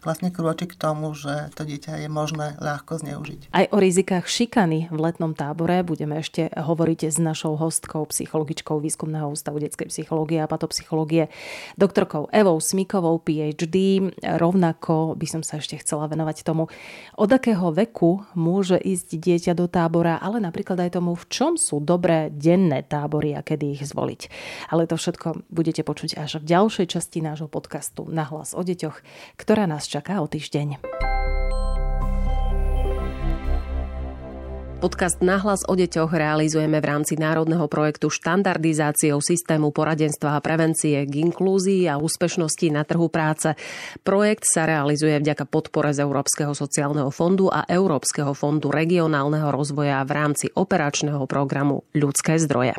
vlastne 0.02 0.30
krôči 0.30 0.70
k 0.70 0.78
tomu, 0.78 1.10
že 1.16 1.50
to 1.58 1.66
dieťa 1.66 2.06
je 2.06 2.08
možné 2.10 2.54
ľahko 2.62 3.02
zneužiť. 3.02 3.50
Aj 3.50 3.66
o 3.72 3.78
rizikách 3.80 4.30
šikany 4.30 4.92
v 4.92 4.98
letnom 4.98 5.34
tábore 5.34 5.82
budeme 5.82 6.20
ešte 6.20 6.52
hovoriť 6.52 7.10
s 7.10 7.18
našou 7.18 7.58
hostkou, 7.58 8.06
psychologičkou 8.06 8.78
Výskumného 8.78 9.34
ústavu 9.34 9.58
detskej 9.58 9.90
psychológie 9.90 10.38
a 10.38 10.50
patopsychológie, 10.50 11.32
doktorkou 11.74 12.30
Evou 12.30 12.62
Smikovou, 12.62 13.18
PhD. 13.18 14.08
Rovnako 14.22 15.18
by 15.18 15.26
som 15.26 15.42
sa 15.42 15.58
ešte 15.58 15.80
chcela 15.82 16.06
venovať 16.06 16.46
tomu, 16.46 16.70
od 17.18 17.30
akého 17.32 17.74
veku 17.74 18.22
môže 18.38 18.78
ísť 18.78 19.18
dieťa 19.18 19.52
do 19.58 19.66
tábora, 19.66 20.22
ale 20.22 20.38
napríklad 20.38 20.78
aj 20.78 21.00
tomu, 21.00 21.18
v 21.18 21.24
čom 21.26 21.52
sú 21.58 21.82
dobré 21.82 22.30
denné 22.30 22.86
tábory 22.86 23.34
a 23.34 23.42
kedy 23.42 23.74
ich 23.74 23.82
zvoliť. 23.88 24.20
Ale 24.70 24.86
to 24.86 24.94
všetko 24.94 25.48
budete 25.50 25.82
počuť 25.82 26.20
až 26.20 26.38
v 26.38 26.48
ďalšej 26.54 26.86
časti 26.94 27.18
nášho 27.24 27.50
podcastu 27.50 28.06
Na 28.06 28.22
hlas 28.28 28.54
o 28.54 28.62
deťoch, 28.62 29.02
ktorá 29.40 29.66
nás 29.66 29.87
čaká 29.88 30.20
o 30.20 30.28
týždeň. 30.28 30.78
Podcast 34.78 35.18
Nahlas 35.26 35.66
o 35.66 35.74
deťoch 35.74 36.14
realizujeme 36.14 36.78
v 36.78 36.86
rámci 36.86 37.18
národného 37.18 37.66
projektu 37.66 38.14
štandardizáciou 38.14 39.18
systému 39.18 39.74
poradenstva 39.74 40.38
a 40.38 40.44
prevencie 40.44 41.02
k 41.02 41.26
inklúzii 41.26 41.90
a 41.90 41.98
úspešnosti 41.98 42.70
na 42.70 42.86
trhu 42.86 43.10
práce. 43.10 43.58
Projekt 44.06 44.46
sa 44.46 44.70
realizuje 44.70 45.18
vďaka 45.18 45.50
podpore 45.50 45.90
z 45.90 46.06
Európskeho 46.06 46.54
sociálneho 46.54 47.10
fondu 47.10 47.50
a 47.50 47.66
Európskeho 47.66 48.30
fondu 48.38 48.70
regionálneho 48.70 49.50
rozvoja 49.50 49.98
v 50.06 50.14
rámci 50.14 50.46
operačného 50.54 51.26
programu 51.26 51.82
Ľudské 51.98 52.38
zdroje. 52.38 52.78